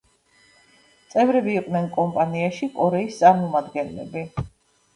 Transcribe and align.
წევრები 1.11 1.53
იყვნენ 1.59 1.85
კომპანიაში 1.99 2.71
კორეის 2.81 3.23
წარმომადგენლები. 3.23 4.29